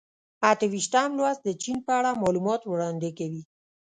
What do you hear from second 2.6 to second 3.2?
وړاندې